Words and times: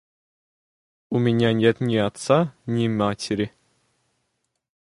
–У 1.11 1.19
меня 1.19 1.53
нет 1.53 1.79
ни 1.79 1.95
отца, 1.97 2.55
ни 2.65 2.87
матери. 2.87 3.53